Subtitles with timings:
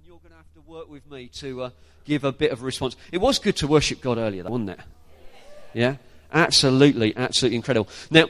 [0.00, 1.70] and you're going to have to work with me to uh,
[2.06, 2.96] give a bit of a response.
[3.12, 4.80] It was good to worship God earlier, though, wasn't it?
[5.74, 5.96] Yeah?
[6.32, 7.86] Absolutely, absolutely incredible.
[8.10, 8.26] Now,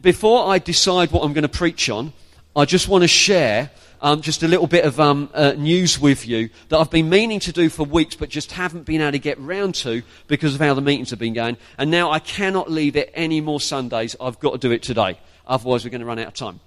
[0.00, 2.12] before I decide what I'm going to preach on,
[2.54, 6.24] I just want to share um, just a little bit of um, uh, news with
[6.24, 9.18] you that I've been meaning to do for weeks, but just haven't been able to
[9.18, 11.56] get round to because of how the meetings have been going.
[11.78, 14.14] And now I cannot leave it any more Sundays.
[14.20, 15.18] I've got to do it today.
[15.48, 16.60] Otherwise, we're going to run out of time.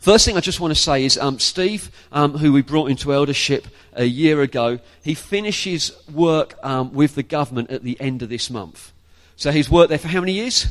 [0.00, 3.12] First thing I just want to say is um, Steve, um, who we brought into
[3.12, 8.28] eldership a year ago, he finishes work um, with the government at the end of
[8.28, 8.92] this month.
[9.36, 10.66] So he's worked there for how many years?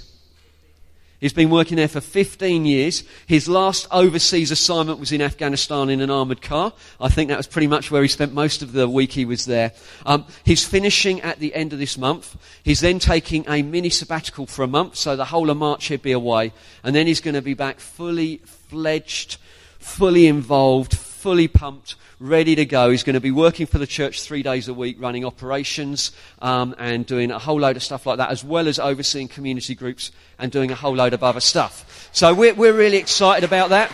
[1.20, 3.04] He's been working there for 15 years.
[3.26, 6.74] His last overseas assignment was in Afghanistan in an armoured car.
[7.02, 9.46] I think that was pretty much where he spent most of the week he was
[9.46, 9.72] there.
[10.06, 12.38] Um, he's finishing at the end of this month.
[12.62, 15.98] He's then taking a mini sabbatical for a month, so the whole of March he'll
[15.98, 16.54] be away.
[16.84, 19.38] And then he's going to be back fully fledged,
[19.80, 22.90] fully involved, fully pumped ready to go.
[22.90, 26.76] He's going to be working for the church three days a week, running operations um,
[26.78, 30.12] and doing a whole load of stuff like that, as well as overseeing community groups
[30.40, 32.09] and doing a whole load of other stuff.
[32.12, 33.92] So we're, we're really excited about that.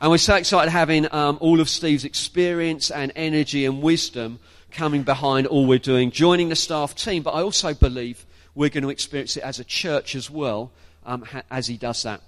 [0.00, 4.38] And we're so excited having um, all of Steve's experience and energy and wisdom
[4.70, 7.22] coming behind all we're doing, joining the staff team.
[7.22, 10.70] But I also believe we're going to experience it as a church as well
[11.04, 12.20] um, ha- as he does that.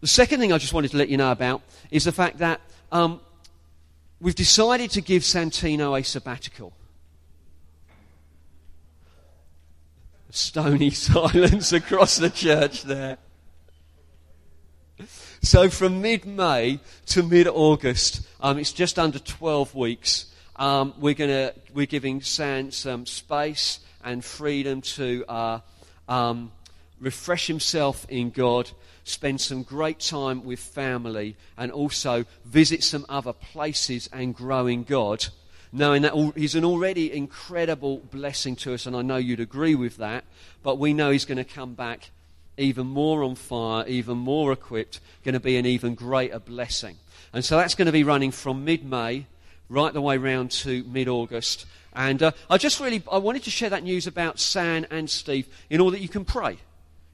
[0.00, 2.60] The second thing I just wanted to let you know about is the fact that
[2.90, 3.20] um,
[4.20, 6.72] we've decided to give Santino a sabbatical.
[10.30, 13.18] Stony silence across the church there.
[15.42, 20.26] So from mid-May to mid-August, um, it's just under 12 weeks.
[20.56, 25.60] Um, we're gonna we're giving San some space and freedom to uh,
[26.08, 26.52] um,
[27.00, 28.70] refresh himself in God
[29.04, 34.84] spend some great time with family, and also visit some other places and grow in
[34.84, 35.26] God,
[35.72, 39.96] knowing that he's an already incredible blessing to us, and I know you'd agree with
[39.96, 40.24] that,
[40.62, 42.10] but we know he's going to come back
[42.56, 46.96] even more on fire, even more equipped, going to be an even greater blessing.
[47.32, 49.26] And so that's going to be running from mid May
[49.68, 51.64] right the way round to mid August.
[51.94, 55.46] And uh, I just really I wanted to share that news about San and Steve
[55.68, 56.58] in order that you can pray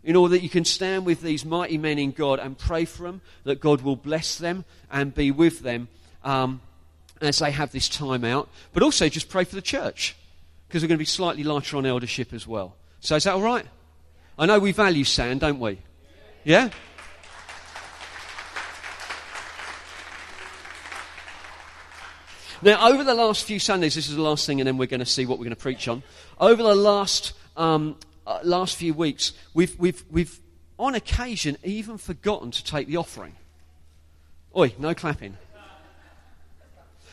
[0.04, 3.02] in order that you can stand with these mighty men in God and pray for
[3.02, 5.88] them, that God will bless them and be with them
[6.24, 6.60] um,
[7.20, 8.48] as they have this time out.
[8.72, 10.16] But also just pray for the church,
[10.66, 12.76] because we're going to be slightly lighter on eldership as well.
[13.00, 13.66] So is that all right?
[14.38, 15.78] I know we value San, don't we?
[16.44, 16.70] Yeah?
[22.60, 25.00] Now, over the last few Sundays, this is the last thing, and then we're going
[25.00, 26.02] to see what we're going to preach on.
[26.40, 27.96] Over the last um,
[28.26, 30.38] uh, last few weeks, we've, we've, we've
[30.78, 33.34] on occasion even forgotten to take the offering.
[34.56, 35.36] Oi, no clapping.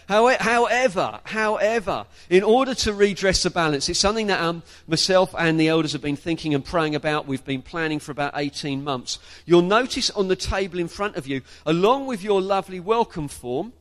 [0.08, 5.68] However, however, in order to redress the balance, it's something that um, myself and the
[5.70, 7.28] elders have been thinking and praying about.
[7.28, 9.18] We've been planning for about 18 months.
[9.46, 13.74] You'll notice on the table in front of you, along with your lovely welcome form,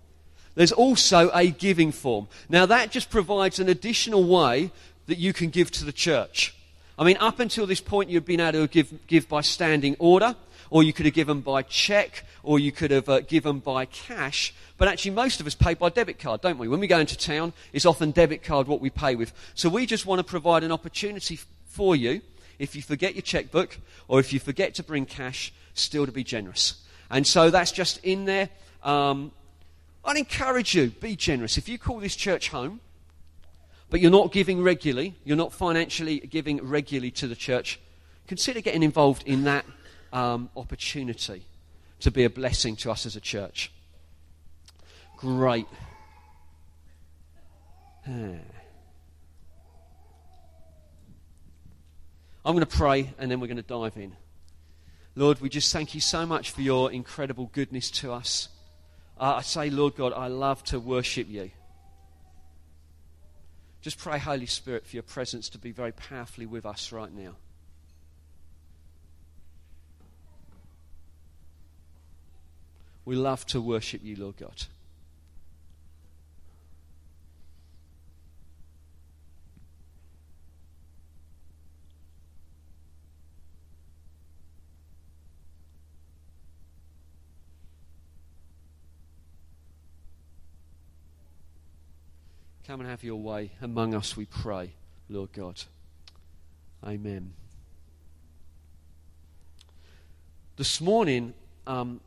[0.54, 2.28] there's also a giving form.
[2.48, 4.70] Now, that just provides an additional way
[5.06, 6.54] that you can give to the church.
[6.98, 10.36] I mean, up until this point, you've been able to give, give by standing order,
[10.70, 14.54] or you could have given by check, or you could have uh, given by cash.
[14.78, 16.68] But actually, most of us pay by debit card, don't we?
[16.68, 19.32] When we go into town, it's often debit card what we pay with.
[19.54, 22.20] So we just want to provide an opportunity for you,
[22.58, 26.24] if you forget your checkbook, or if you forget to bring cash, still to be
[26.24, 26.82] generous.
[27.10, 28.48] And so that's just in there.
[28.82, 29.32] Um,
[30.04, 31.56] I'd encourage you, be generous.
[31.56, 32.80] If you call this church home,
[33.88, 37.80] but you're not giving regularly, you're not financially giving regularly to the church,
[38.26, 39.64] consider getting involved in that
[40.12, 41.44] um, opportunity
[42.00, 43.72] to be a blessing to us as a church.
[45.16, 45.66] Great.
[48.06, 48.42] I'm
[52.44, 54.14] going to pray and then we're going to dive in.
[55.16, 58.48] Lord, we just thank you so much for your incredible goodness to us.
[59.32, 61.50] I say, Lord God, I love to worship you.
[63.80, 67.36] Just pray, Holy Spirit, for your presence to be very powerfully with us right now.
[73.04, 74.64] We love to worship you, Lord God.
[92.66, 94.70] Come and have your way among us, we pray,
[95.10, 95.62] Lord God.
[96.82, 97.34] Amen.
[100.56, 101.34] This morning,
[101.66, 102.00] um,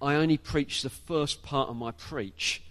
[0.00, 2.62] I only preached the first part of my preach.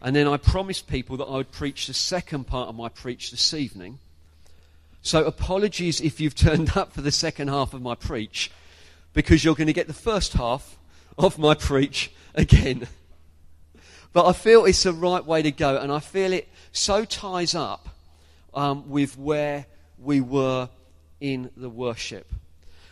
[0.00, 3.32] And then I promised people that I would preach the second part of my preach
[3.32, 3.98] this evening.
[5.02, 8.48] So apologies if you've turned up for the second half of my preach,
[9.12, 10.78] because you're going to get the first half
[11.18, 12.86] of my preach again.
[14.12, 17.54] But I feel it's the right way to go, and I feel it so ties
[17.54, 17.88] up
[18.54, 19.66] um, with where
[19.98, 20.68] we were
[21.20, 22.32] in the worship.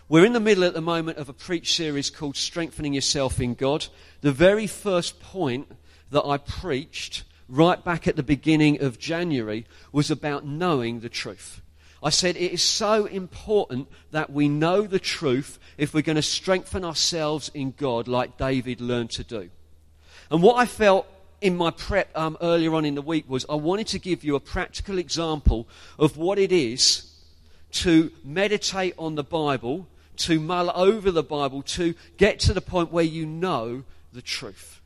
[0.09, 3.55] We're in the middle at the moment of a preach series called Strengthening Yourself in
[3.55, 3.87] God.
[4.23, 5.71] The very first point
[6.11, 11.61] that I preached right back at the beginning of January was about knowing the truth.
[12.03, 16.23] I said it is so important that we know the truth if we're going to
[16.23, 19.51] strengthen ourselves in God like David learned to do.
[20.31, 21.07] And what I felt
[21.41, 24.35] in my prep um, earlier on in the week was I wanted to give you
[24.35, 25.69] a practical example
[25.99, 27.13] of what it is
[27.71, 29.87] to meditate on the Bible,
[30.17, 34.81] to mull over the Bible, to get to the point where you know the truth.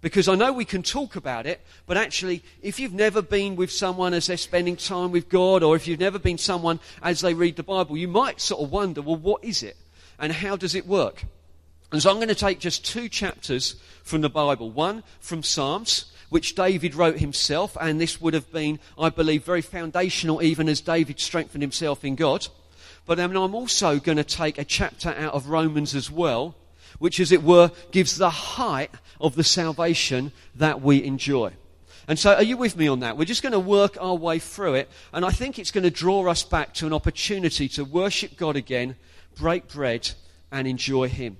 [0.00, 3.72] Because I know we can talk about it, but actually, if you've never been with
[3.72, 7.32] someone as they're spending time with God, or if you've never been someone as they
[7.32, 9.78] read the Bible, you might sort of wonder, well, what is it?
[10.18, 11.24] And how does it work?
[11.92, 14.70] And so I'm going to take just two chapters from the Bible.
[14.70, 19.62] One from Psalms, which David wrote himself, and this would have been, I believe, very
[19.62, 22.48] foundational even as David strengthened himself in God.
[23.06, 26.56] But I'm also going to take a chapter out of Romans as well,
[26.98, 28.90] which, as it were, gives the height
[29.20, 31.52] of the salvation that we enjoy.
[32.08, 33.16] And so, are you with me on that?
[33.16, 35.90] We're just going to work our way through it, and I think it's going to
[35.90, 38.96] draw us back to an opportunity to worship God again,
[39.36, 40.10] break bread,
[40.50, 41.38] and enjoy Him.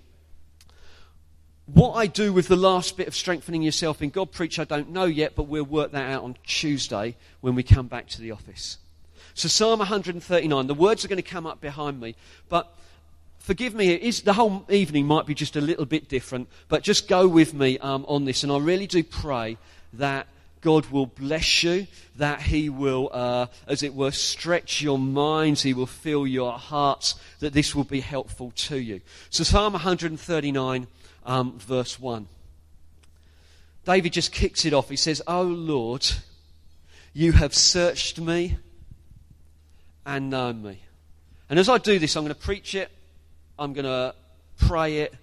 [1.67, 4.91] What I do with the last bit of strengthening yourself in God preach, I don't
[4.91, 8.33] know yet, but we'll work that out on Tuesday when we come back to the
[8.33, 8.77] office.
[9.33, 12.17] So, Psalm 139, the words are going to come up behind me,
[12.51, 12.73] but
[13.39, 17.09] forgive me, is, the whole evening might be just a little bit different, but just
[17.09, 18.43] go with me um, on this.
[18.43, 19.57] And I really do pray
[19.95, 20.29] that
[20.61, 25.73] God will bless you, that He will, uh, as it were, stretch your minds, He
[25.73, 29.01] will fill your hearts, that this will be helpful to you.
[29.31, 30.87] So, Psalm 139,
[31.25, 32.29] um, verse 1.
[33.85, 34.89] David just kicks it off.
[34.89, 36.07] He says, Oh Lord,
[37.13, 38.57] you have searched me
[40.07, 40.81] and known me.
[41.51, 42.91] And as I do this, I'm going to preach it
[43.59, 44.15] I'm going to
[44.59, 45.15] pray it.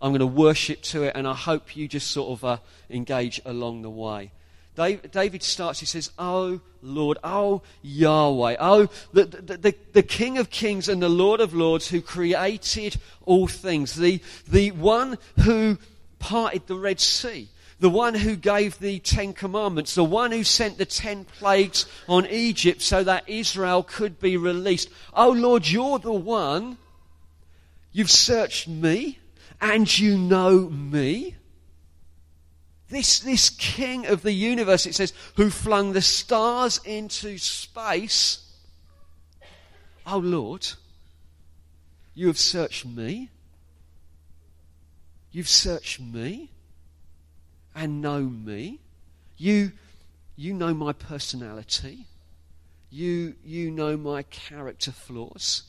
[0.00, 1.12] I'm going to worship to it.
[1.14, 2.58] And I hope you just sort of uh,
[2.90, 4.32] engage along the way.
[4.76, 10.50] David starts, he says, Oh Lord, oh Yahweh, oh the, the, the, the, King of
[10.50, 15.78] Kings and the Lord of Lords who created all things, the, the one who
[16.18, 17.48] parted the Red Sea,
[17.80, 22.26] the one who gave the Ten Commandments, the one who sent the ten plagues on
[22.26, 24.90] Egypt so that Israel could be released.
[25.12, 26.78] Oh Lord, you're the one
[27.96, 29.20] You've searched me
[29.58, 31.36] and you know me.
[32.88, 38.46] This, this king of the universe, it says, who flung the stars into space.
[40.06, 40.68] Oh Lord,
[42.14, 43.30] you have searched me.
[45.32, 46.50] You've searched me
[47.74, 48.78] and know me.
[49.36, 49.72] You,
[50.36, 52.06] you know my personality.
[52.88, 55.64] You, you know my character flaws.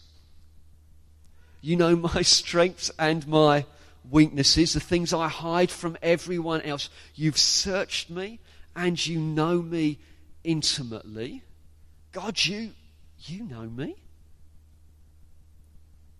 [1.62, 3.66] You know my strengths and my
[4.10, 6.90] weaknesses, the things I hide from everyone else.
[7.16, 8.40] You've searched me
[8.76, 10.00] and you know me
[10.44, 11.44] intimately.
[12.12, 12.72] God, you,
[13.20, 13.96] you know me.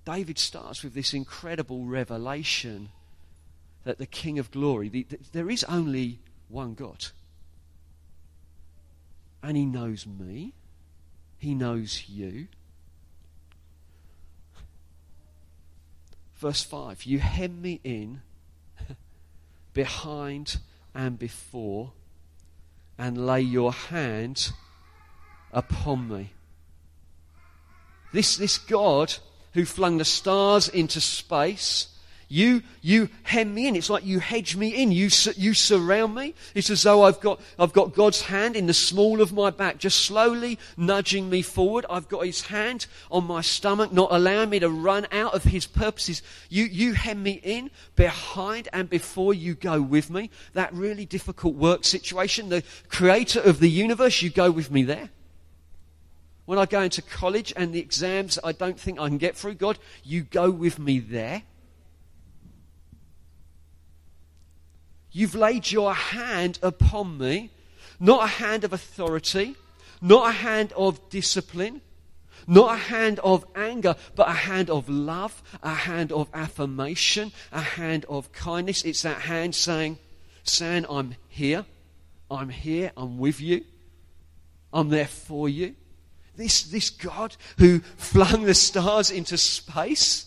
[0.06, 2.90] David starts with this incredible revelation
[3.84, 6.20] that the King of Glory, the, the, there is only
[6.50, 7.08] one God.
[9.44, 10.54] And He knows me,
[11.38, 12.48] He knows you.
[16.38, 18.22] Verse 5 You hem me in
[19.74, 20.58] behind
[20.94, 21.92] and before,
[22.98, 24.52] and lay your hand
[25.52, 26.32] upon me.
[28.14, 29.16] This, this God
[29.54, 31.88] who flung the stars into space
[32.30, 33.76] you, you hem me in.
[33.76, 34.92] It's like you hedge me in.
[34.92, 36.34] You, you surround me.
[36.56, 39.78] It's as though I've got, I've got God's hand in the small of my back,
[39.78, 41.86] just slowly nudging me forward.
[41.90, 45.66] I've got His hand on my stomach, not allowing me to run out of His
[45.66, 46.22] purposes.
[46.50, 50.30] You, you hem me in behind and before you go with me.
[50.54, 55.10] That really difficult work situation, the creator of the universe, you go with me there.
[56.44, 59.56] When I go into college and the exams I don't think I can get through,
[59.56, 61.44] God, you go with me there.
[65.18, 67.50] You've laid your hand upon me,
[68.00, 69.56] not a hand of authority,
[70.00, 71.82] not a hand of discipline,
[72.46, 77.62] Not a hand of anger, but a hand of love, a hand of affirmation, a
[77.62, 78.84] hand of kindness.
[78.84, 79.98] It's that hand saying,
[80.44, 81.66] saying, I'm here,
[82.32, 83.66] I'm here, I'm with you,
[84.72, 85.76] I'm there for you.
[86.38, 90.27] This, this God who flung the stars into space,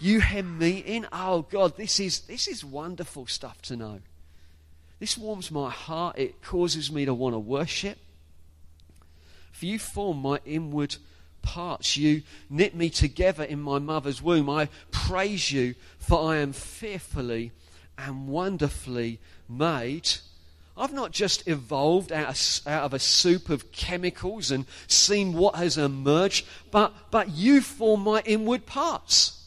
[0.00, 1.06] you hem me in.
[1.12, 4.00] Oh God, this is, this is wonderful stuff to know.
[4.98, 6.18] This warms my heart.
[6.18, 7.98] It causes me to want to worship.
[9.52, 10.96] For you form my inward
[11.42, 11.96] parts.
[11.96, 14.48] You knit me together in my mother's womb.
[14.48, 17.52] I praise you, for I am fearfully
[17.96, 20.10] and wonderfully made.
[20.76, 25.56] I've not just evolved out of, out of, a soup of chemicals and seen what
[25.56, 29.39] has emerged, but, but you form my inward parts.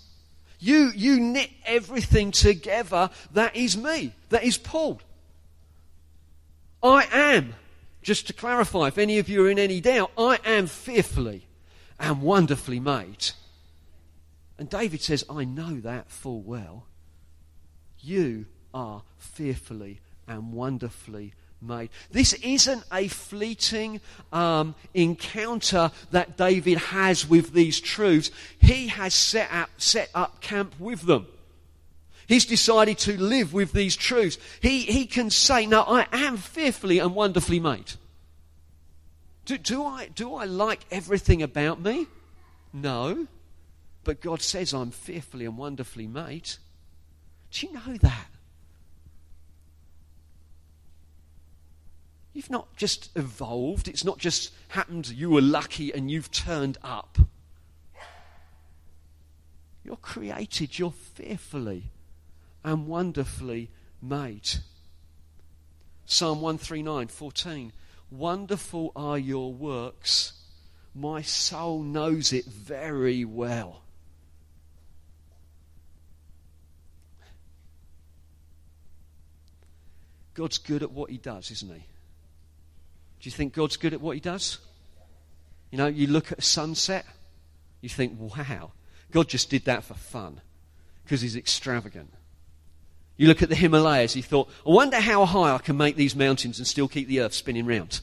[0.63, 5.01] You, you knit everything together that is me, that is Paul.
[6.82, 7.55] I am,
[8.01, 11.48] just to clarify, if any of you are in any doubt, I am fearfully
[12.00, 13.32] and wonderfully made.
[14.58, 16.86] And David says, I know that full well.
[18.00, 21.89] You are fearfully and wonderfully made.
[22.12, 24.01] This isn't a fleeting
[24.32, 28.32] um, encounter that David has with these truths.
[28.60, 31.27] He has set up, set up camp with them.
[32.27, 34.38] He's decided to live with these truths.
[34.62, 37.93] He, he can say, No, I am fearfully and wonderfully made.
[39.46, 42.08] Do, do, I, do I like everything about me?
[42.72, 43.27] No.
[44.03, 46.50] But God says I'm fearfully and wonderfully made.
[47.51, 48.27] Do you know that?
[52.34, 57.20] You've not just evolved, it's not just happened you were lucky and you've turned up.
[59.84, 61.92] You're created, you're fearfully
[62.63, 63.70] and wonderfully
[64.02, 64.50] made.
[66.06, 67.72] Psalm 139 14.
[68.10, 70.34] Wonderful are your works.
[70.96, 73.82] My soul knows it very well.
[80.34, 81.86] God's good at what he does, isn't he?
[83.24, 84.58] Do you think God's good at what he does?
[85.72, 87.06] You know, you look at a sunset,
[87.80, 88.74] you think, wow,
[89.12, 90.42] God just did that for fun
[91.06, 92.12] because he's extravagant.
[93.15, 96.18] You look at the Himalayas, you thought, I wonder how high I can make these
[96.18, 98.01] mountains and still keep the earth spinning round.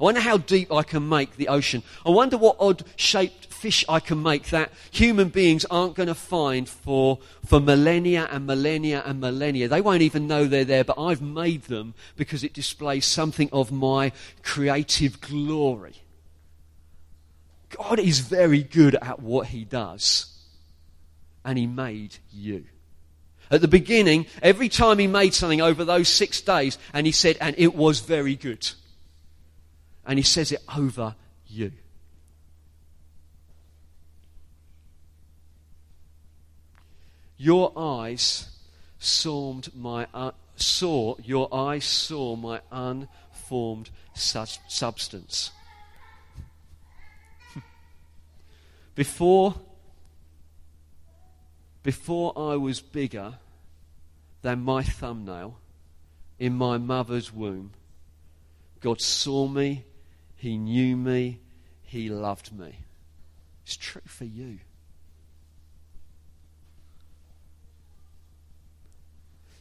[0.00, 1.82] I wonder how deep I can make the ocean.
[2.06, 6.14] I wonder what odd shaped fish I can make that human beings aren't going to
[6.14, 9.68] find for, for millennia and millennia and millennia.
[9.68, 13.70] They won't even know they're there, but I've made them because it displays something of
[13.70, 15.96] my creative glory.
[17.68, 20.34] God is very good at what He does,
[21.44, 22.64] and He made you.
[23.50, 27.36] At the beginning, every time he made something over those six days, and he said,
[27.40, 28.70] and it was very good.
[30.10, 31.14] And he says it over
[31.46, 31.70] you.
[37.36, 38.48] Your eyes
[38.98, 45.52] saw my, uh, saw, your eyes saw my unformed substance.
[48.96, 49.54] Before
[51.84, 53.34] before I was bigger
[54.42, 55.60] than my thumbnail
[56.40, 57.70] in my mother's womb,
[58.80, 59.84] God saw me,
[60.40, 61.38] He knew me,
[61.82, 62.76] He loved me.
[63.62, 64.60] It's true for you.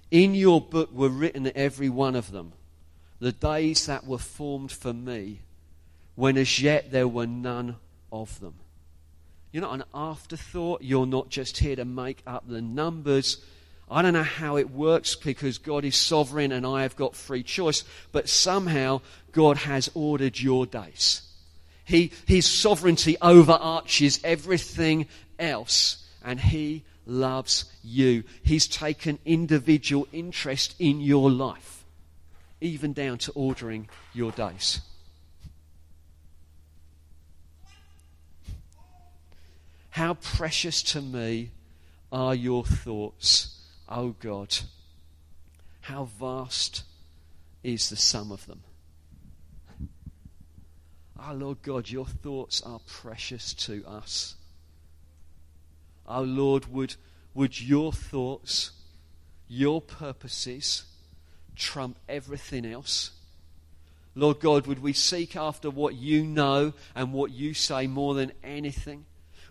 [0.09, 2.53] In your book were written every one of them,
[3.19, 5.41] the days that were formed for me,
[6.15, 7.75] when as yet there were none
[8.09, 8.53] of them.
[9.51, 10.81] You're not an afterthought.
[10.81, 13.43] You're not just here to make up the numbers.
[13.91, 17.43] I don't know how it works because God is sovereign and I have got free
[17.43, 21.23] choice, but somehow God has ordered your days.
[21.85, 25.07] He, his sovereignty overarches everything
[25.39, 28.23] else, and He loves you.
[28.43, 31.83] He's taken individual interest in your life,
[32.61, 34.81] even down to ordering your days.
[39.89, 41.49] How precious to me
[42.11, 43.58] are your thoughts,
[43.89, 44.55] O God.
[45.81, 46.83] How vast
[47.63, 48.61] is the sum of them.
[51.19, 54.35] Our oh, Lord God, your thoughts are precious to us.
[56.07, 56.95] Our oh, Lord, would,
[57.33, 58.71] would your thoughts,
[59.47, 60.83] your purposes,
[61.55, 63.11] trump everything else?
[64.15, 68.31] Lord God, would we seek after what you know and what you say more than
[68.43, 69.05] anything?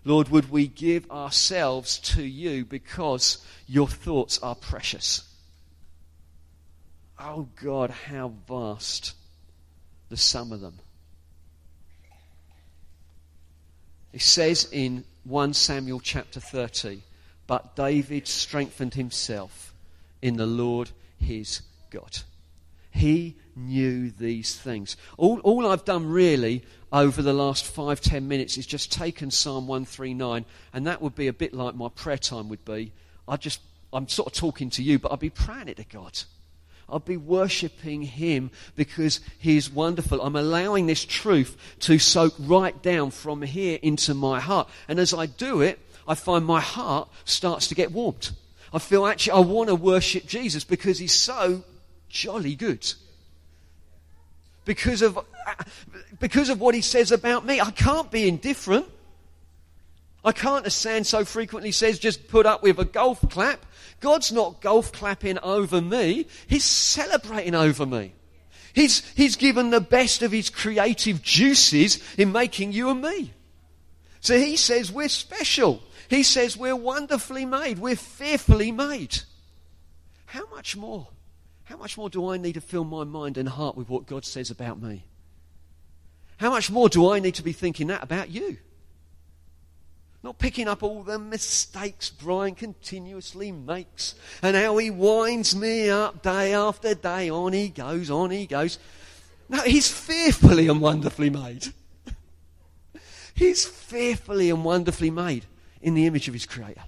[0.05, 5.23] Lord, would we give ourselves to you because your thoughts are precious?
[7.19, 9.13] Oh God, how vast
[10.09, 10.79] the sum of them.
[14.11, 17.01] It says in 1 Samuel chapter 30,
[17.45, 19.73] but David strengthened himself
[20.21, 20.89] in the Lord
[21.19, 22.19] his God.
[22.91, 24.97] He knew these things.
[25.17, 29.67] All, all I've done really over the last five, ten minutes is just taken Psalm
[29.67, 32.91] 139, and that would be a bit like my prayer time would be.
[33.27, 33.61] I just,
[33.93, 36.19] I'm sort of talking to you, but I'd be praying it to God.
[36.91, 40.21] I'll be worshipping Him because He's wonderful.
[40.21, 44.67] I'm allowing this truth to soak right down from here into my heart.
[44.87, 48.31] And as I do it, I find my heart starts to get warmed.
[48.73, 51.63] I feel actually I want to worship Jesus because He's so
[52.09, 52.91] jolly good.
[54.69, 55.17] Because of,
[56.19, 57.59] because of what He says about me.
[57.59, 58.85] I can't be indifferent.
[60.23, 63.65] I can't, as San so frequently says, just put up with a golf clap.
[63.99, 68.13] God's not golf clapping over me, He's celebrating over me.
[68.73, 73.33] He's, he's given the best of His creative juices in making you and me.
[74.21, 75.81] So He says we're special.
[76.11, 77.79] He says we're wonderfully made.
[77.79, 79.17] We're fearfully made.
[80.27, 81.07] How much more?
[81.69, 84.25] How much more do I need to fill my mind and heart with what God
[84.25, 85.05] says about me?
[86.37, 88.57] How much more do I need to be thinking that about you?
[90.23, 96.23] Not picking up all the mistakes Brian continuously makes and how he winds me up
[96.23, 97.29] day after day.
[97.29, 98.79] On he goes, on he goes.
[99.47, 101.67] No, he's fearfully and wonderfully made.
[103.35, 105.45] he's fearfully and wonderfully made
[105.83, 106.85] in the image of his Creator.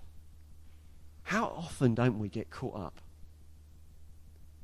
[1.21, 3.00] How often don't we get caught up?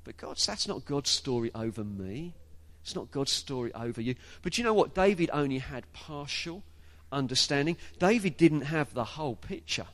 [0.07, 2.33] But God's, that's not God's story over me.
[2.81, 4.15] It's not God's story over you.
[4.41, 4.95] But you know what?
[4.95, 6.63] David only had partial
[7.11, 7.75] understanding.
[7.99, 9.85] David didn't have the whole picture.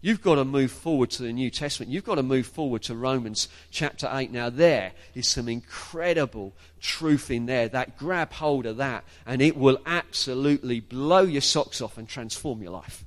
[0.00, 1.90] You've got to move forward to the New Testament.
[1.90, 4.30] You've got to move forward to Romans chapter 8.
[4.30, 9.56] Now, there is some incredible truth in there that grab hold of that and it
[9.56, 13.04] will absolutely blow your socks off and transform your life.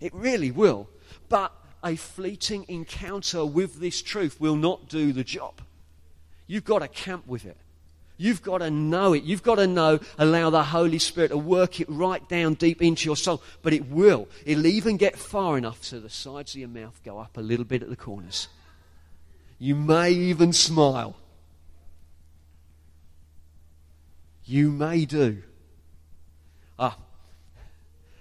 [0.00, 0.90] It really will.
[1.30, 1.50] But
[1.82, 5.62] a fleeting encounter with this truth will not do the job.
[6.48, 7.56] You've got to camp with it.
[8.16, 9.22] You've got to know it.
[9.22, 13.04] You've got to know, allow the Holy Spirit to work it right down deep into
[13.04, 13.40] your soul.
[13.62, 14.28] But it will.
[14.44, 17.64] It'll even get far enough so the sides of your mouth go up a little
[17.64, 18.48] bit at the corners.
[19.60, 21.14] You may even smile.
[24.44, 25.42] You may do.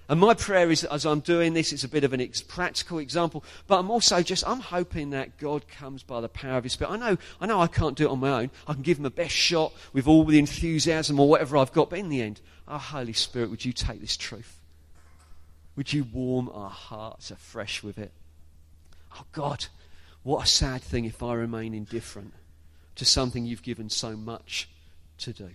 [0.09, 2.99] And my prayer is as I'm doing this, it's a bit of an ex- practical
[2.99, 6.73] example, but I'm also just, I'm hoping that God comes by the power of His
[6.73, 6.91] Spirit.
[6.91, 8.51] I know, I know I can't do it on my own.
[8.67, 11.89] I can give Him a best shot with all the enthusiasm or whatever I've got,
[11.89, 14.61] but in the end, our Holy Spirit, would you take this truth?
[15.75, 18.11] Would you warm our hearts afresh with it?
[19.13, 19.65] Oh God,
[20.23, 22.33] what a sad thing if I remain indifferent
[22.95, 24.69] to something you've given so much
[25.19, 25.49] to do.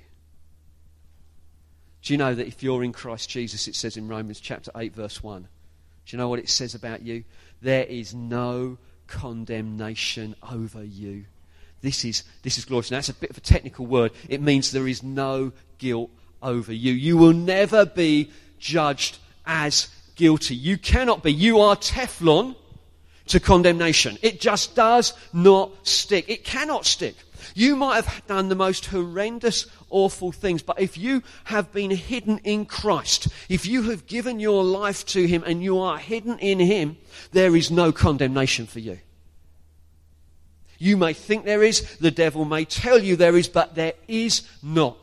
[2.03, 4.95] Do you know that if you're in Christ Jesus, it says in Romans chapter 8,
[4.95, 5.49] verse 1, do
[6.07, 7.25] you know what it says about you?
[7.61, 11.25] There is no condemnation over you.
[11.81, 12.91] This is, this is glorious.
[12.91, 14.13] Now, that's a bit of a technical word.
[14.29, 16.11] It means there is no guilt
[16.43, 16.93] over you.
[16.93, 20.57] You will never be judged as guilty.
[20.57, 21.33] You cannot be.
[21.33, 22.57] You are Teflon
[23.27, 24.19] to condemnation.
[24.23, 26.29] It just does not stick.
[26.29, 27.15] It cannot stick.
[27.55, 32.39] You might have done the most horrendous, awful things, but if you have been hidden
[32.39, 36.59] in Christ, if you have given your life to Him and you are hidden in
[36.59, 36.97] Him,
[37.33, 38.99] there is no condemnation for you.
[40.79, 44.43] You may think there is, the devil may tell you there is, but there is
[44.63, 44.99] not.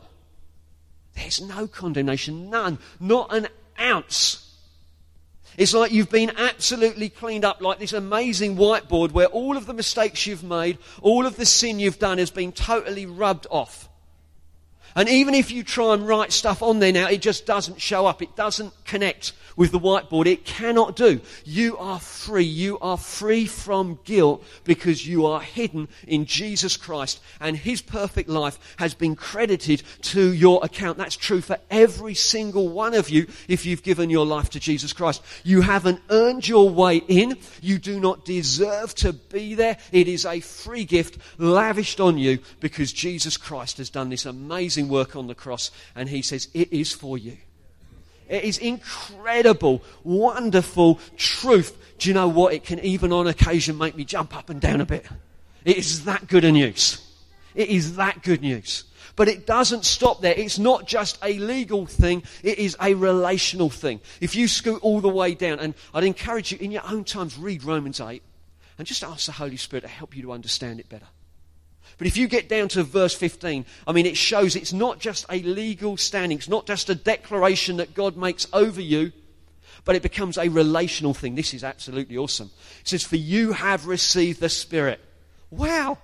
[1.14, 3.48] There's no condemnation, none, not an
[3.80, 4.49] ounce
[5.56, 9.74] it's like you've been absolutely cleaned up, like this amazing whiteboard where all of the
[9.74, 13.88] mistakes you've made, all of the sin you've done has been totally rubbed off.
[14.96, 18.06] And even if you try and write stuff on there now, it just doesn't show
[18.06, 18.22] up.
[18.22, 20.26] It doesn't connect with the whiteboard.
[20.26, 21.20] It cannot do.
[21.44, 22.44] You are free.
[22.44, 28.28] You are free from guilt because you are hidden in Jesus Christ and His perfect
[28.28, 30.98] life has been credited to your account.
[30.98, 34.92] That's true for every single one of you if you've given your life to Jesus
[34.92, 35.22] Christ.
[35.44, 37.38] You haven't earned your way in.
[37.60, 39.78] You do not deserve to be there.
[39.92, 44.88] It is a free gift lavished on you because Jesus Christ has done this amazing
[44.88, 47.36] work on the cross and He says, it is for you.
[48.30, 51.76] It is incredible, wonderful truth.
[51.98, 52.54] Do you know what?
[52.54, 55.04] It can even on occasion make me jump up and down a bit.
[55.64, 57.04] It is that good a news.
[57.56, 58.84] It is that good news.
[59.16, 60.32] But it doesn't stop there.
[60.32, 64.00] It's not just a legal thing, it is a relational thing.
[64.20, 67.36] If you scoot all the way down, and I'd encourage you in your own times,
[67.36, 68.22] read Romans 8
[68.78, 71.08] and just ask the Holy Spirit to help you to understand it better.
[71.98, 75.26] But if you get down to verse 15, I mean, it shows it's not just
[75.30, 79.12] a legal standing, it's not just a declaration that God makes over you,
[79.84, 81.34] but it becomes a relational thing.
[81.34, 82.50] This is absolutely awesome.
[82.80, 85.00] It says, For you have received the Spirit.
[85.50, 85.98] Wow.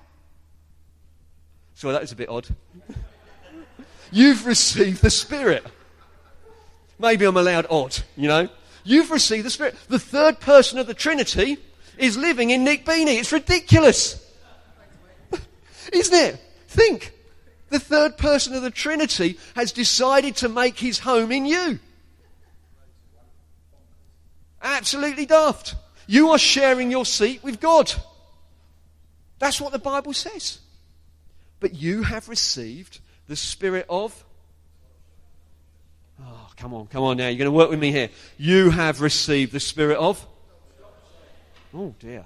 [1.75, 2.47] So that was a bit odd.
[4.11, 5.65] You've received the Spirit.
[6.99, 8.49] Maybe I'm allowed odd, you know?
[8.85, 9.77] You've received the Spirit.
[9.89, 11.59] The third person of the Trinity
[11.99, 13.19] is living in Nick Beanie.
[13.19, 14.23] It's ridiculous.
[15.93, 16.41] Isn't it?
[16.69, 17.13] Think.
[17.69, 21.79] The third person of the Trinity has decided to make his home in you.
[24.63, 25.75] Absolutely daft.
[26.07, 27.93] You are sharing your seat with God.
[29.39, 30.61] That's what the Bible says.
[31.61, 34.25] But you have received the spirit of.
[36.21, 37.29] Oh, come on, come on now.
[37.29, 38.11] You're going to work with me here.
[38.39, 40.25] You have received the spirit of.
[41.75, 42.25] Oh, dear.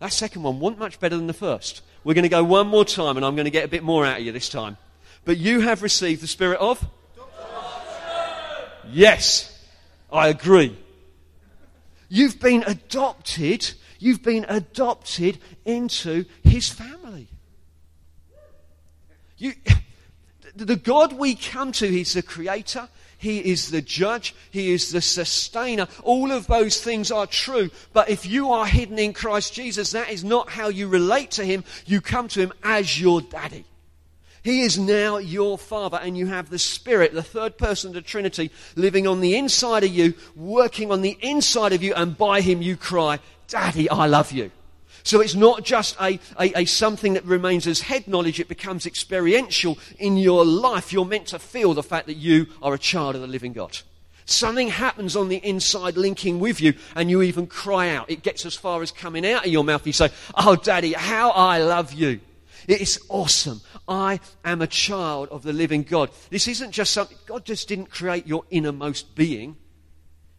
[0.00, 1.82] That second one wasn't much better than the first.
[2.02, 4.04] We're going to go one more time, and I'm going to get a bit more
[4.04, 4.78] out of you this time.
[5.24, 6.84] But you have received the spirit of.
[8.90, 9.64] Yes,
[10.10, 10.76] I agree.
[12.08, 13.70] You've been adopted.
[13.98, 17.28] You've been adopted into his family.
[19.36, 19.52] You,
[20.54, 22.88] the God we come to, He's the creator,
[23.20, 25.88] He is the judge, He is the sustainer.
[26.02, 27.70] All of those things are true.
[27.92, 31.44] But if you are hidden in Christ Jesus, that is not how you relate to
[31.44, 31.62] Him.
[31.84, 33.66] You come to Him as your daddy.
[34.42, 38.00] He is now your Father, and you have the Spirit, the third person of the
[38.00, 42.40] Trinity, living on the inside of you, working on the inside of you, and by
[42.40, 44.50] Him you cry, Daddy, I love you.
[45.02, 48.86] So it's not just a, a, a, something that remains as head knowledge, it becomes
[48.86, 50.92] experiential in your life.
[50.92, 53.78] You're meant to feel the fact that you are a child of the living God.
[54.26, 58.10] Something happens on the inside linking with you, and you even cry out.
[58.10, 59.86] It gets as far as coming out of your mouth.
[59.86, 62.20] You say, Oh, Daddy, how I love you.
[62.68, 63.60] It is awesome.
[63.88, 66.10] I am a child of the living God.
[66.28, 69.56] This isn't just something, God just didn't create your innermost being,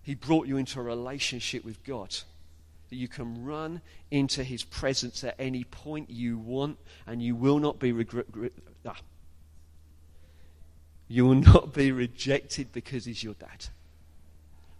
[0.04, 2.16] He brought you into a relationship with God
[2.92, 6.78] that you can run into his presence at any point you want
[7.08, 8.26] and you will not be regret,
[8.86, 8.98] ah.
[11.08, 13.68] you will not be rejected because he's your dad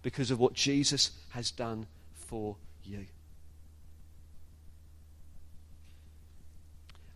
[0.02, 3.06] because of what Jesus has done for you.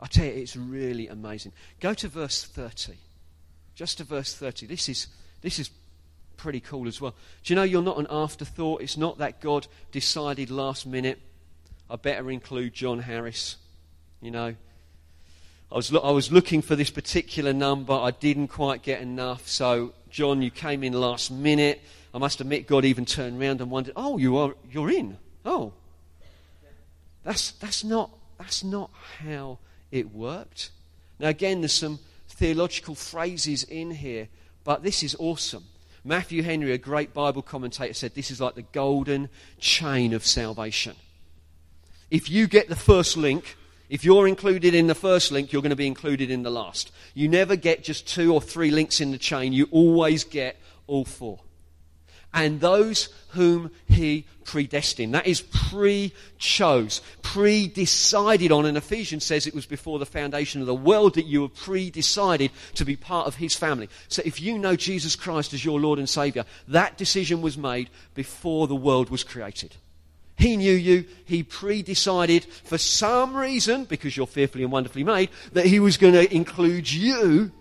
[0.00, 1.52] I tell you it's really amazing.
[1.78, 2.94] Go to verse 30
[3.74, 5.09] just to verse 30 this is
[5.42, 5.68] this is
[6.37, 7.14] pretty cool as well.
[7.44, 8.83] Do you know you're not an afterthought?
[8.83, 11.20] It's not that God decided last minute,
[11.88, 13.57] I better include John Harris.
[14.20, 14.55] You know,
[15.70, 17.92] I was, lo- I was looking for this particular number.
[17.92, 19.49] I didn't quite get enough.
[19.49, 21.81] So, John, you came in last minute.
[22.14, 25.18] I must admit, God even turned around and wondered, oh, you are, you're in.
[25.44, 25.72] Oh.
[27.25, 29.59] That's, that's, not, that's not how
[29.90, 30.70] it worked.
[31.18, 34.29] Now, again, there's some theological phrases in here,
[34.64, 35.64] but this is awesome.
[36.07, 40.95] Matthew Henry, a great Bible commentator, said this is like the golden chain of salvation.
[42.12, 43.57] If you get the first link,
[43.88, 46.92] if you're included in the first link, you're going to be included in the last.
[47.14, 51.05] You never get just two or three links in the chain, you always get all
[51.05, 51.40] four
[52.32, 55.14] and those whom he predestined.
[55.14, 58.66] That is pre chose, pre decided on.
[58.66, 61.90] And Ephesians says it was before the foundation of the world that you were pre
[61.90, 63.88] decided to be part of his family.
[64.08, 67.90] So if you know Jesus Christ as your Lord and Savior, that decision was made
[68.14, 69.76] before the world was created.
[70.38, 71.06] He knew you.
[71.24, 75.96] He pre decided for some reason, because you're fearfully and wonderfully made, that he was
[75.96, 77.52] going to include you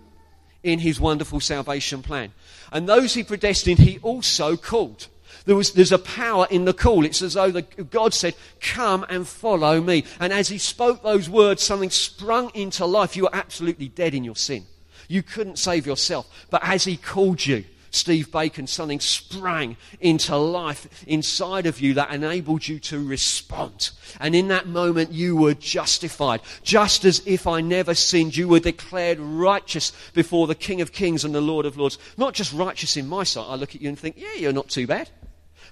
[0.66, 2.32] in his wonderful salvation plan.
[2.72, 5.06] And those he predestined, he also called.
[5.44, 7.04] There was, there's a power in the call.
[7.04, 10.04] It's as though the, God said, Come and follow me.
[10.18, 13.16] And as he spoke those words, something sprung into life.
[13.16, 14.66] You were absolutely dead in your sin.
[15.08, 16.26] You couldn't save yourself.
[16.50, 22.12] But as he called you, Steve Bacon, something sprang into life inside of you that
[22.12, 23.90] enabled you to respond.
[24.20, 26.40] And in that moment, you were justified.
[26.62, 31.24] Just as if I never sinned, you were declared righteous before the King of Kings
[31.24, 31.98] and the Lord of Lords.
[32.16, 33.46] Not just righteous in my sight.
[33.48, 35.10] I look at you and think, yeah, you're not too bad.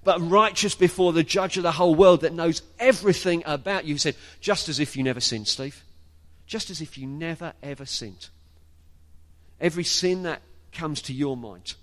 [0.02, 3.94] But righteous before the judge of the whole world that knows everything about you.
[3.94, 5.82] He said, just as if you never sinned, Steve.
[6.46, 8.28] Just as if you never, ever sinned.
[9.60, 11.74] Every sin that comes to your mind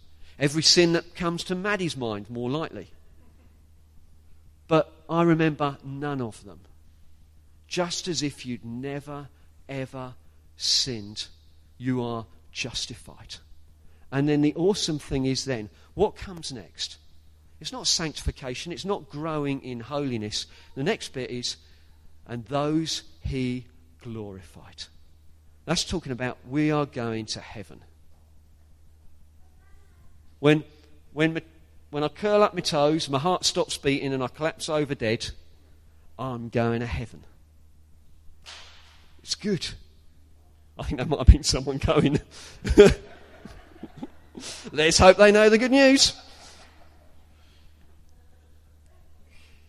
[0.41, 2.89] Every sin that comes to Maddie's mind, more likely.
[4.67, 6.61] But I remember none of them.
[7.67, 9.29] Just as if you'd never,
[9.69, 10.15] ever
[10.57, 11.27] sinned,
[11.77, 13.35] you are justified.
[14.11, 16.97] And then the awesome thing is then, what comes next?
[17.59, 20.47] It's not sanctification, it's not growing in holiness.
[20.73, 21.57] The next bit is,
[22.25, 23.67] and those he
[24.01, 24.85] glorified.
[25.65, 27.83] That's talking about we are going to heaven.
[30.41, 30.65] When,
[31.13, 31.39] when
[31.91, 35.29] when I curl up my toes, my heart stops beating, and I collapse over dead,
[36.17, 37.23] I'm going to heaven.
[39.21, 39.67] It's good.
[40.79, 42.19] I think that might have been someone going.
[44.71, 46.19] Let's hope they know the good news.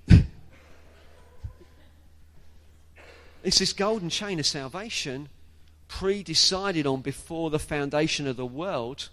[3.42, 5.28] it's this golden chain of salvation
[5.88, 9.08] pre decided on before the foundation of the world.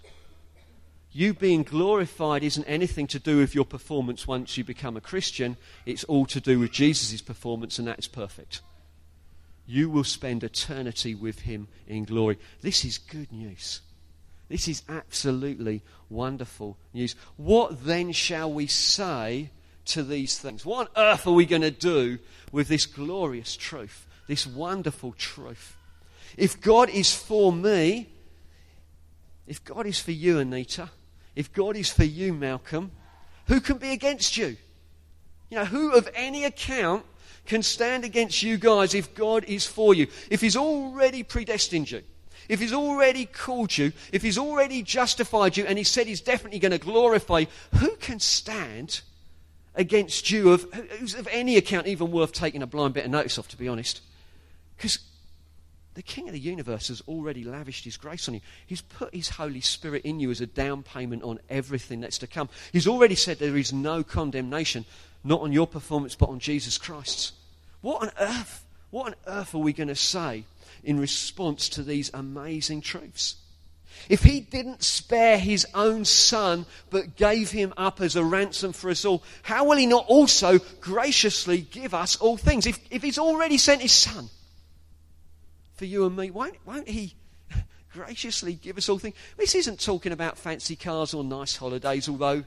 [1.12, 5.56] You being glorified isn't anything to do with your performance once you become a Christian.
[5.84, 8.60] It's all to do with Jesus' performance, and that is perfect.
[9.66, 12.38] You will spend eternity with him in glory.
[12.60, 13.80] This is good news.
[14.48, 17.16] This is absolutely wonderful news.
[17.36, 19.50] What then shall we say
[19.86, 20.64] to these things?
[20.64, 22.18] What on earth are we going to do
[22.52, 25.76] with this glorious truth, this wonderful truth?
[26.36, 28.08] If God is for me,
[29.46, 30.90] if God is for you, Anita,
[31.40, 32.92] if God is for you, Malcolm,
[33.46, 34.58] who can be against you?
[35.48, 37.04] You know, who of any account
[37.46, 40.06] can stand against you guys if God is for you?
[40.30, 42.02] If He's already predestined you,
[42.48, 46.58] if He's already called you, if He's already justified you, and He said He's definitely
[46.58, 47.46] going to glorify you,
[47.78, 49.00] who can stand
[49.74, 53.38] against you of, who's of any account even worth taking a blind bit of notice
[53.38, 54.02] of, to be honest?
[54.76, 54.98] Because
[56.00, 58.40] the King of the universe has already lavished his grace on you.
[58.66, 62.26] He's put his Holy Spirit in you as a down payment on everything that's to
[62.26, 62.48] come.
[62.72, 64.86] He's already said there is no condemnation,
[65.24, 67.32] not on your performance, but on Jesus Christ's.
[67.82, 70.44] What on earth, what on earth are we going to say
[70.82, 73.36] in response to these amazing truths?
[74.08, 78.88] If he didn't spare his own son, but gave him up as a ransom for
[78.88, 82.66] us all, how will he not also graciously give us all things?
[82.66, 84.30] If, if he's already sent his son,
[85.80, 87.14] for you and me, won't, won't He
[87.94, 89.14] graciously give us all things?
[89.38, 92.44] This isn't talking about fancy cars or nice holidays, although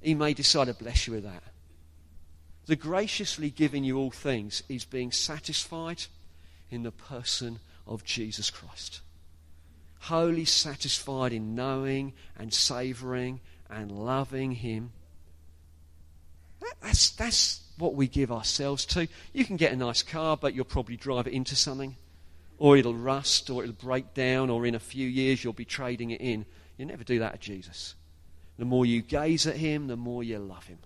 [0.00, 1.42] He may decide to bless you with that.
[2.64, 6.04] The graciously giving you all things is being satisfied
[6.70, 9.02] in the person of Jesus Christ.
[9.98, 14.92] Wholly satisfied in knowing and savouring and loving Him.
[16.80, 19.06] That's, that's what we give ourselves to.
[19.34, 21.96] You can get a nice car, but you'll probably drive it into something
[22.60, 26.10] or it'll rust, or it'll break down, or in a few years you'll be trading
[26.10, 26.44] it in.
[26.76, 27.94] You never do that to Jesus.
[28.58, 30.78] The more you gaze at him, the more you love him.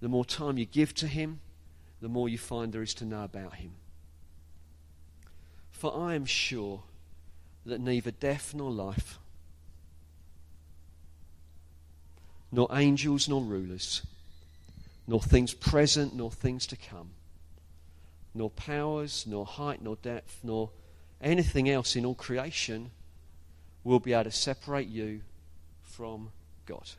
[0.00, 1.40] The more time you give to him,
[2.00, 3.72] the more you find there is to know about him.
[5.70, 6.84] For I am sure
[7.66, 9.18] that neither death nor life,
[12.50, 14.00] nor angels nor rulers,
[15.06, 17.10] nor things present nor things to come
[18.34, 20.70] nor powers, nor height, nor depth, nor
[21.20, 22.90] anything else in all creation
[23.84, 25.20] will be able to separate you
[25.82, 26.30] from
[26.66, 26.90] God.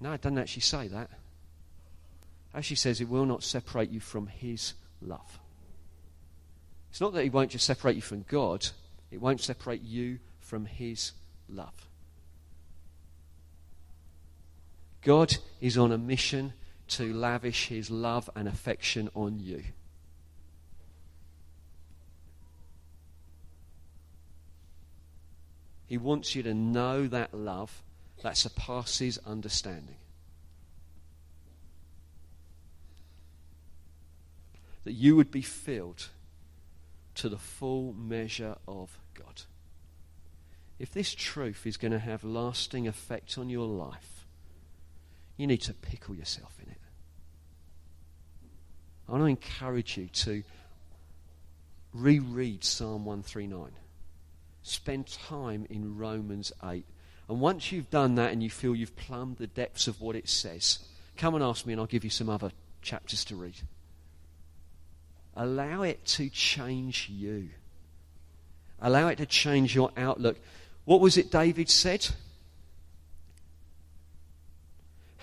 [0.00, 1.10] No, it doesn't actually say that.
[2.54, 5.38] Actually says it will not separate you from His love.
[6.90, 8.66] It's not that He won't just separate you from God,
[9.10, 11.12] it won't separate you from His
[11.48, 11.88] love.
[15.02, 16.52] God is on a mission
[16.88, 19.62] to lavish his love and affection on you.
[25.86, 27.82] He wants you to know that love
[28.22, 29.96] that surpasses understanding.
[34.84, 36.08] That you would be filled
[37.16, 39.42] to the full measure of God.
[40.78, 44.15] If this truth is going to have lasting effect on your life,
[45.36, 46.78] you need to pickle yourself in it.
[49.08, 50.42] I want to encourage you to
[51.92, 53.70] reread Psalm 139.
[54.62, 56.84] Spend time in Romans 8.
[57.28, 60.28] And once you've done that and you feel you've plumbed the depths of what it
[60.28, 60.80] says,
[61.16, 62.50] come and ask me and I'll give you some other
[62.82, 63.56] chapters to read.
[65.36, 67.50] Allow it to change you.
[68.80, 70.38] Allow it to change your outlook.
[70.84, 72.08] What was it David said?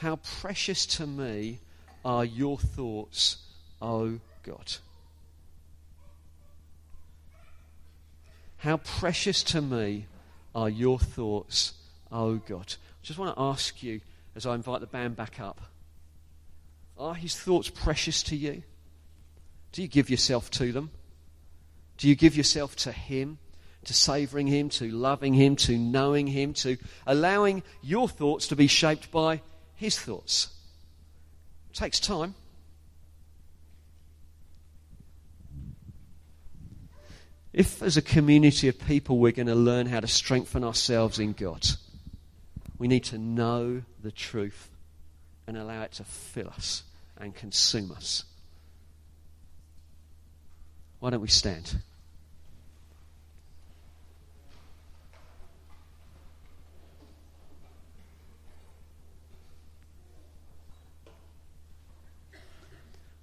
[0.03, 1.59] How precious to me
[2.03, 3.37] are your thoughts,
[3.81, 4.73] O God.
[8.57, 10.07] How precious to me
[10.53, 11.75] are your thoughts,
[12.11, 12.75] O God.
[12.75, 14.01] I just want to ask you
[14.35, 15.61] as I invite the band back up
[16.97, 18.61] are his thoughts precious to you?
[19.71, 20.91] Do you give yourself to them?
[21.97, 23.37] Do you give yourself to him?
[23.85, 26.75] To savouring him, to loving him, to knowing him, to
[27.07, 29.41] allowing your thoughts to be shaped by
[29.84, 30.50] his thoughts.
[31.72, 32.36] It takes time.
[37.54, 41.34] if as a community of people we're going to learn how to strengthen ourselves in
[41.34, 41.65] God,
[42.80, 44.69] we need to know the truth
[45.46, 46.84] and allow it to fill us
[47.17, 48.26] and consume us.
[51.00, 51.76] Why don't we stand?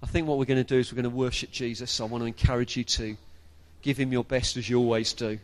[0.03, 2.01] I think what we're going to do is we're going to worship Jesus.
[2.01, 3.15] I want to encourage you to
[3.81, 5.39] give him your best as you always do.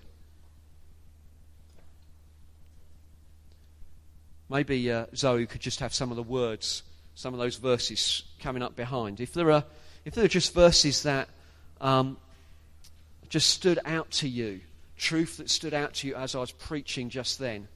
[4.50, 6.82] Maybe uh, Zoe could just have some of the words,
[7.16, 9.20] some of those verses coming up behind.
[9.20, 9.64] If there are,
[10.06, 11.30] if there are just verses that
[11.80, 12.18] um,
[13.30, 14.62] just stood out to you,
[14.98, 17.68] truth that stood out to you as I was preaching just then,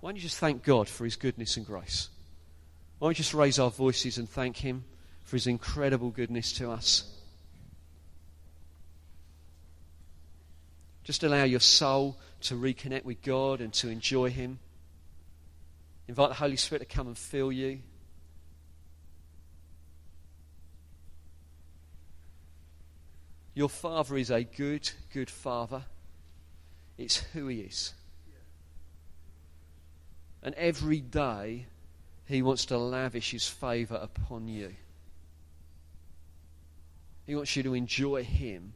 [0.00, 2.08] why don't you just thank God for His goodness and grace?
[2.98, 4.84] Why don't we just raise our voices and thank Him
[5.24, 7.10] for His incredible goodness to us?
[11.02, 14.58] Just allow your soul to reconnect with God and to enjoy Him.
[16.08, 17.80] Invite the Holy Spirit to come and fill you.
[23.54, 25.84] Your Father is a good, good Father.
[26.98, 27.92] It's who He is.
[30.42, 31.66] And every day,
[32.26, 34.74] He wants to lavish His favour upon you.
[37.26, 38.74] He wants you to enjoy Him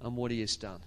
[0.00, 0.80] and what He has done.